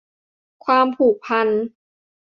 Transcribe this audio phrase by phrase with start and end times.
[0.65, 1.47] ความผูกพัน